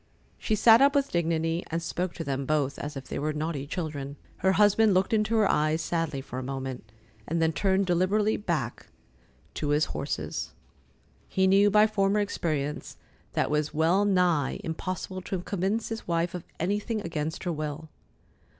She 0.39 0.55
sat 0.55 0.81
up 0.81 0.95
with 0.95 1.11
dignity, 1.11 1.63
and 1.69 1.79
spoke 1.79 2.15
to 2.15 2.23
them 2.23 2.47
both 2.47 2.79
as 2.79 2.97
if 2.97 3.03
they 3.07 3.19
were 3.19 3.33
naughty 3.33 3.67
children. 3.67 4.15
Her 4.37 4.53
husband 4.53 4.95
looked 4.95 5.13
into 5.13 5.35
her 5.35 5.47
eyes 5.47 5.79
sadly 5.79 6.21
for 6.21 6.39
a 6.39 6.43
moment, 6.43 6.91
and 7.27 7.39
then 7.39 7.53
turned 7.53 7.85
deliberately 7.85 8.35
back 8.35 8.87
to 9.53 9.69
his 9.69 9.85
horses. 9.93 10.55
He 11.29 11.45
knew 11.45 11.69
by 11.69 11.85
former 11.85 12.19
experience 12.19 12.97
that 13.33 13.43
it 13.49 13.51
was 13.51 13.75
well 13.75 14.03
nigh 14.03 14.59
impossible 14.63 15.21
to 15.21 15.41
convince 15.43 15.89
his 15.89 16.07
wife 16.07 16.33
of 16.33 16.45
anything 16.59 17.01
against 17.01 17.43
her 17.43 17.51
will. 17.51 17.87